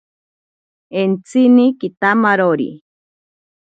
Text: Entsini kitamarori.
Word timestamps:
Entsini 1.03 1.65
kitamarori. 1.79 2.69